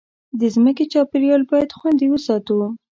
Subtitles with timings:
[0.39, 2.57] د مځکې چاپېریال باید خوندي وساتو.